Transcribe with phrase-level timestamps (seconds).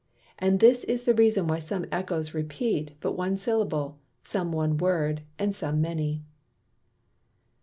[0.39, 5.21] And this is the reason, why some Ecchoes repeat but one Syllable, some one Word,
[5.37, 6.23] and some many.